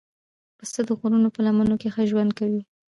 پسه 0.57 0.79
د 0.87 0.89
غرونو 0.99 1.29
په 1.35 1.39
لمنو 1.45 1.75
کې 1.81 1.89
ښه 1.93 2.03
ژوند 2.11 2.31
کوي. 2.39 2.61